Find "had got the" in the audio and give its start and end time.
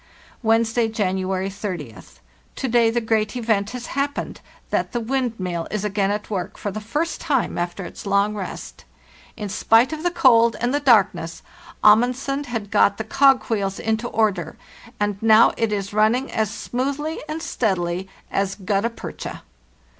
12.45-13.03